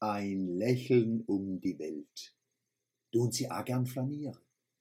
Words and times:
Ein 0.00 0.46
Lächeln 0.46 1.24
um 1.26 1.60
die 1.60 1.76
Welt. 1.80 2.36
Tun 3.10 3.32
Sie 3.32 3.50
auch 3.50 3.64
gern 3.64 3.84
flanieren? 3.84 4.38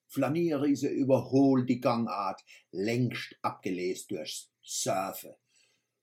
Flanieren 0.08 0.72
ist 0.72 0.84
eine 0.84 0.94
überholte 0.94 1.80
Gangart, 1.80 2.44
längst 2.72 3.36
abgelesen 3.42 4.06
durchs 4.10 4.52
Surfen. 4.62 5.34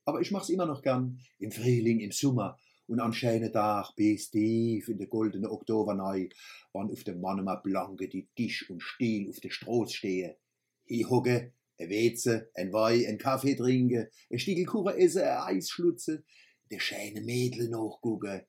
Aber 0.04 0.20
ich 0.20 0.32
mach's 0.32 0.48
immer 0.48 0.66
noch 0.66 0.82
gern, 0.82 1.20
im 1.38 1.52
Frühling, 1.52 2.00
im 2.00 2.10
Sommer 2.10 2.58
und 2.88 2.98
an 2.98 3.12
schönen 3.12 3.52
Tag 3.52 3.94
bis 3.94 4.30
tief 4.30 4.88
in 4.88 4.98
der 4.98 5.06
goldenen 5.06 5.48
Oktobernei, 5.48 6.28
wann 6.72 6.90
auf 6.90 7.04
dem 7.04 7.20
Mannemer 7.20 7.58
Blanke 7.58 8.08
die 8.08 8.26
Tisch 8.34 8.68
und 8.68 8.82
Stiel 8.82 9.30
auf 9.30 9.38
der 9.38 9.50
Straße 9.50 9.94
stehe. 9.94 10.38
Hier 10.86 11.08
hocke, 11.08 11.52
ein 11.78 11.88
Weze, 11.88 12.50
ein 12.54 12.72
Wein, 12.72 13.06
ein 13.06 13.18
Kaffee 13.18 13.54
trinke, 13.54 14.10
ein 14.28 14.38
Stiegel 14.40 14.66
Kuchen 14.66 14.94
esse, 14.94 15.24
ein 15.24 15.56
Eis 15.56 15.70
schlutze, 15.70 16.24
der 16.70 16.80
schöne 16.80 17.20
Mädel 17.20 17.68
nachgucke. 17.68 18.48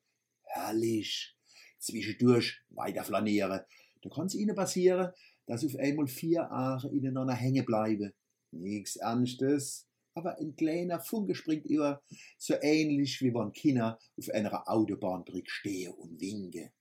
Herrlich. 0.55 1.35
Zwischendurch 1.79 2.61
weiter 2.69 3.03
flaniere. 3.03 3.67
Da 4.01 4.09
kann's 4.09 4.35
ihnen 4.35 4.55
passieren, 4.55 5.11
dass 5.45 5.65
auf 5.65 5.75
einmal 5.75 6.07
vier 6.07 6.47
Jahre 6.49 6.89
ineinander 6.89 7.33
hängen 7.33 7.65
bleiben. 7.65 8.13
Nix 8.51 8.95
Ernstes, 8.95 9.87
aber 10.13 10.37
ein 10.37 10.55
kleiner 10.55 10.99
Funke 10.99 11.35
springt 11.35 11.65
über, 11.65 12.01
so 12.37 12.55
ähnlich 12.61 13.21
wie 13.21 13.33
wenn 13.33 13.51
Kinder 13.51 13.99
auf 14.17 14.29
einer 14.29 14.67
Autobahnbrücke 14.69 15.49
stehen 15.49 15.91
und 15.91 16.19
winke. 16.21 16.71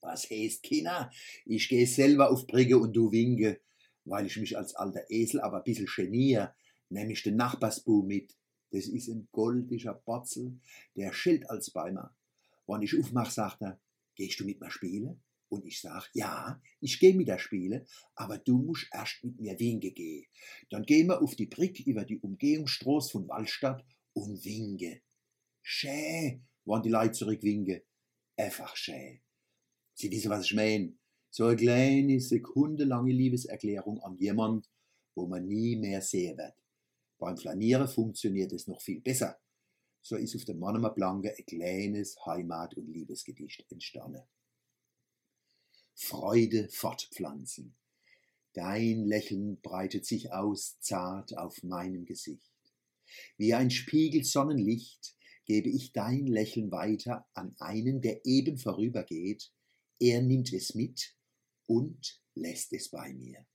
Was 0.00 0.30
heißt 0.30 0.62
Kinder? 0.62 1.10
Ich 1.44 1.68
gehe 1.68 1.86
selber 1.86 2.30
auf 2.30 2.46
Brücke 2.46 2.78
und 2.78 2.92
du 2.92 3.10
winke 3.10 3.60
weil 4.04 4.26
ich 4.26 4.36
mich 4.36 4.56
als 4.56 4.74
alter 4.74 5.10
Esel 5.10 5.40
aber 5.40 5.58
ein 5.58 5.64
bisschen 5.64 5.86
geniere, 5.86 6.54
nehme 6.88 7.12
ich 7.12 7.22
den 7.22 7.36
Nachbarsbu 7.36 8.02
mit. 8.02 8.36
Das 8.70 8.86
ist 8.86 9.08
ein 9.08 9.28
goldischer 9.32 9.94
Batzel, 9.94 10.58
der 10.96 11.12
schilt 11.12 11.48
als 11.50 11.70
bei 11.70 11.92
mir. 11.92 12.14
Wenn 12.66 12.82
ich 12.82 12.98
aufmach, 12.98 13.30
sagt 13.30 13.62
er, 13.62 13.80
gehst 14.14 14.40
du 14.40 14.44
mit 14.44 14.60
mir 14.60 14.70
spielen? 14.70 15.22
Und 15.48 15.66
ich 15.66 15.80
sag, 15.80 16.08
ja, 16.14 16.60
ich 16.80 16.98
geh 16.98 17.12
mit 17.12 17.28
dir 17.28 17.38
spielen, 17.38 17.86
aber 18.14 18.38
du 18.38 18.56
musst 18.56 18.88
erst 18.90 19.22
mit 19.22 19.38
mir 19.38 19.58
winke 19.58 19.92
gehen. 19.92 20.24
Dann 20.70 20.84
gehen 20.84 21.08
wir 21.08 21.20
auf 21.20 21.36
die 21.36 21.46
Brick 21.46 21.80
über 21.86 22.04
die 22.04 22.18
Umgehungsstraße 22.18 23.10
von 23.10 23.28
Wallstadt 23.28 23.84
und 24.14 24.42
winke. 24.44 25.02
Schä, 25.60 26.42
wann 26.64 26.82
die 26.82 26.88
Leute 26.88 27.12
zurückwinke. 27.12 27.84
Einfach 28.36 28.74
schä. 28.76 29.20
Sie 29.94 30.10
wissen, 30.10 30.30
was 30.30 30.46
ich 30.46 30.54
mein 30.54 30.98
so 31.32 31.46
eine 31.46 31.56
kleine, 31.56 32.20
sekundenlange 32.20 33.12
Liebeserklärung 33.12 34.00
an 34.02 34.18
jemand, 34.18 34.70
wo 35.14 35.26
man 35.26 35.46
nie 35.46 35.76
mehr 35.76 36.02
sehen 36.02 36.36
wird. 36.36 36.54
Beim 37.18 37.38
Flanieren 37.38 37.88
funktioniert 37.88 38.52
es 38.52 38.66
noch 38.66 38.82
viel 38.82 39.00
besser. 39.00 39.38
So 40.02 40.16
ist 40.16 40.34
auf 40.34 40.44
der 40.44 40.56
Mannemer 40.56 40.90
Blanke 40.90 41.34
ein 41.36 41.46
kleines 41.46 42.16
Heimat- 42.26 42.76
und 42.76 42.88
Liebesgedicht 42.88 43.64
entstanden. 43.70 44.22
Freude 45.94 46.68
fortpflanzen. 46.68 47.76
Dein 48.52 49.04
Lächeln 49.04 49.60
breitet 49.60 50.04
sich 50.04 50.32
aus 50.32 50.78
zart 50.80 51.38
auf 51.38 51.62
meinem 51.62 52.04
Gesicht. 52.04 52.52
Wie 53.36 53.54
ein 53.54 53.70
Spiegel 53.70 54.24
Sonnenlicht 54.24 55.14
gebe 55.44 55.70
ich 55.70 55.92
dein 55.92 56.26
Lächeln 56.26 56.70
weiter 56.72 57.26
an 57.34 57.54
einen, 57.58 58.00
der 58.00 58.26
eben 58.26 58.58
vorübergeht. 58.58 59.52
Er 60.00 60.20
nimmt 60.20 60.52
es 60.52 60.74
mit 60.74 61.14
und 61.66 62.20
lässt 62.34 62.72
es 62.72 62.90
bei 62.90 63.12
mir. 63.14 63.46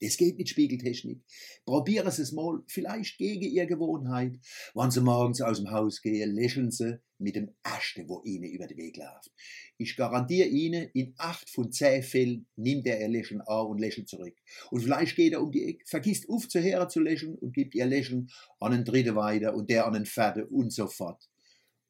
Das 0.00 0.16
geht 0.16 0.38
mit 0.38 0.48
Spiegeltechnik. 0.48 1.20
Probieren 1.64 2.10
Sie 2.12 2.22
es 2.22 2.32
mal, 2.32 2.62
vielleicht 2.68 3.18
gegen 3.18 3.42
Ihre 3.42 3.66
Gewohnheit. 3.66 4.38
Wenn 4.74 4.90
Sie 4.90 5.00
morgens 5.00 5.40
aus 5.40 5.58
dem 5.58 5.70
Haus 5.70 6.00
gehen, 6.02 6.34
lächeln 6.34 6.70
Sie 6.70 7.00
mit 7.18 7.34
dem 7.34 7.50
ersten, 7.64 8.08
wo 8.08 8.22
Ihnen 8.22 8.50
über 8.50 8.68
den 8.68 8.78
Weg 8.78 8.96
läuft. 8.96 9.32
Ich 9.76 9.96
garantiere 9.96 10.46
Ihnen, 10.46 10.88
in 10.94 11.14
acht 11.18 11.50
von 11.50 11.72
zehn 11.72 12.04
Fällen 12.04 12.46
nimmt 12.54 12.86
er 12.86 13.00
Ihr 13.00 13.08
Lächeln 13.08 13.40
an 13.40 13.66
und 13.66 13.80
lächelt 13.80 14.08
zurück. 14.08 14.36
Und 14.70 14.82
vielleicht 14.82 15.16
geht 15.16 15.32
er 15.32 15.42
um 15.42 15.50
die 15.50 15.64
Ecke, 15.64 15.84
vergisst 15.84 16.28
aufzuhören 16.28 16.88
zu 16.88 17.00
lächeln 17.00 17.34
und 17.34 17.52
gibt 17.52 17.74
Ihr 17.74 17.86
Lächeln 17.86 18.30
an 18.60 18.72
einen 18.72 18.84
Dritten 18.84 19.16
weiter 19.16 19.54
und 19.54 19.68
der 19.68 19.86
an 19.86 19.96
einen 19.96 20.06
Vierten 20.06 20.44
und 20.44 20.72
so 20.72 20.86
fort. 20.86 21.28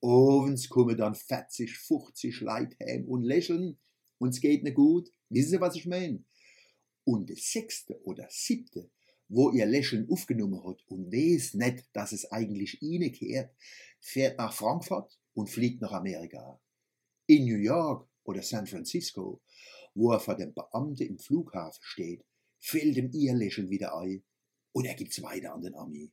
Ovens 0.00 0.69
kommen 0.71 0.97
dann 0.97 1.15
40, 1.15 1.77
50 1.77 2.41
Leute 2.41 2.77
heim 2.83 3.04
und 3.04 3.22
lächeln 3.22 3.78
und 4.19 4.31
es 4.31 4.41
geht 4.41 4.62
nicht 4.62 4.77
gut 4.77 5.10
Wissen 5.31 5.50
Sie, 5.50 5.60
was 5.60 5.77
ich 5.77 5.87
meine? 5.87 6.25
Und 7.09 7.31
das 7.31 7.51
sechste 7.53 7.99
oder 8.05 8.29
siebte, 8.29 8.91
wo 9.31 9.51
ihr 9.51 9.65
Lächeln 9.65 10.07
aufgenommen 10.11 10.63
hat 10.63 10.85
und 10.89 11.11
weiß 11.11 11.55
nicht, 11.55 11.89
dass 11.95 12.13
es 12.13 12.31
eigentlich 12.31 12.83
ihnen 12.83 13.11
kehrt, 13.11 13.51
fährt 13.99 14.37
nach 14.37 14.53
Frankfurt 14.53 15.19
und 15.33 15.49
fliegt 15.49 15.81
nach 15.81 15.93
Amerika. 15.93 16.61
In 17.25 17.47
New 17.47 17.57
York 17.57 18.07
oder 18.25 18.43
San 18.43 18.67
Francisco, 18.67 19.41
wo 19.95 20.13
er 20.13 20.21
vor 20.21 20.37
dem 20.37 20.53
Beamten 20.53 21.05
im 21.05 21.19
Flughafen 21.19 21.81
steht, 21.83 22.27
fällt 22.61 22.99
ihm 22.99 23.11
ihr 23.15 23.33
Lächeln 23.33 23.71
wieder 23.71 23.97
ein 23.97 24.23
und 24.73 24.85
er 24.85 24.95
gibt's 24.95 25.23
weiter 25.23 25.55
an 25.55 25.63
den 25.63 25.77
Armee. 25.77 26.13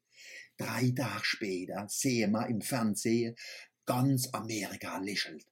Drei 0.56 0.92
Tage 0.92 1.26
später 1.26 1.88
sehen 1.90 2.32
wir 2.32 2.48
im 2.48 2.62
Fernsehen, 2.62 3.36
ganz 3.86 4.30
Amerika 4.32 5.00
lächelt. 5.00 5.46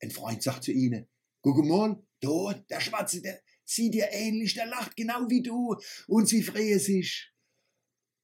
Ein 0.00 0.12
Freund 0.12 0.42
sagt 0.42 0.64
zu 0.64 0.72
ihnen, 0.72 1.10
guck 1.42 1.62
mal, 1.62 2.02
da, 2.20 2.54
der 2.70 2.80
Schwarze, 2.80 3.20
der 3.20 3.42
sieht 3.68 3.94
dir 3.94 4.08
ähnlich, 4.12 4.54
der 4.54 4.66
lacht 4.66 4.96
genau 4.96 5.28
wie 5.28 5.42
du 5.42 5.76
und 6.06 6.26
sie 6.26 6.42
freuen 6.42 6.78
sich. 6.78 7.30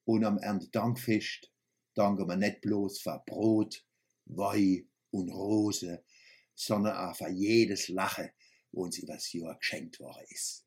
Und 0.04 0.24
am 0.24 0.38
Erntedankfest 0.38 1.52
danken 1.94 2.28
wir 2.28 2.36
nicht 2.36 2.62
bloß 2.62 3.00
für 3.00 3.22
Brot, 3.26 3.84
Weih 4.24 4.86
und 5.10 5.30
Rose, 5.30 6.02
sondern 6.54 6.96
auch 6.96 7.16
für 7.16 7.28
jedes 7.28 7.88
Lachen, 7.88 8.30
wo 8.72 8.84
uns 8.84 8.98
übers 8.98 9.32
Jahr 9.32 9.56
geschenkt 9.58 10.00
worden 10.00 10.24
ist. 10.30 10.66